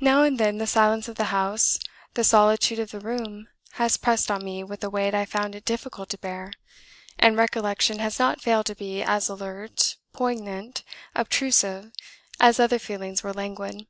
Now 0.00 0.24
and 0.24 0.36
then, 0.36 0.58
the 0.58 0.66
silence 0.66 1.06
of 1.06 1.14
the 1.14 1.26
house, 1.30 1.78
the 2.14 2.24
solitude 2.24 2.80
of 2.80 2.90
the 2.90 2.98
room, 2.98 3.46
has 3.74 3.96
pressed 3.96 4.32
on 4.32 4.44
me 4.44 4.64
with 4.64 4.82
a 4.82 4.90
weight 4.90 5.14
I 5.14 5.24
found 5.26 5.54
it 5.54 5.64
difficult 5.64 6.08
to 6.08 6.18
bear, 6.18 6.50
and 7.20 7.36
recollection 7.36 8.00
has 8.00 8.18
not 8.18 8.40
failed 8.40 8.66
to 8.66 8.74
be 8.74 9.00
as 9.00 9.28
alert, 9.28 9.94
poignant, 10.12 10.82
obtrusive, 11.14 11.92
as 12.40 12.58
other 12.58 12.80
feelings 12.80 13.22
were 13.22 13.32
languid. 13.32 13.86